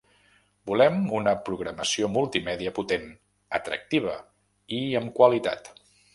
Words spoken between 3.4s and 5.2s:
atractiva i amb